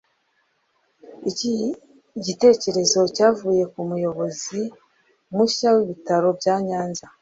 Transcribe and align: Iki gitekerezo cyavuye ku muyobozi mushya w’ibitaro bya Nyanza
Iki 1.29 1.53
gitekerezo 2.25 2.99
cyavuye 3.15 3.63
ku 3.71 3.79
muyobozi 3.89 4.61
mushya 5.35 5.69
w’ibitaro 5.75 6.27
bya 6.39 6.55
Nyanza 6.67 7.05